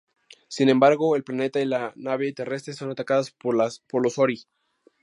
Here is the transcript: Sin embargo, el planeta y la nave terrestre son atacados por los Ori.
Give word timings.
Sin 0.47 0.69
embargo, 0.69 1.15
el 1.15 1.23
planeta 1.23 1.61
y 1.61 1.65
la 1.65 1.93
nave 1.95 2.33
terrestre 2.33 2.73
son 2.73 2.89
atacados 2.89 3.29
por 3.29 3.53
los 3.55 4.17
Ori. 4.17 4.45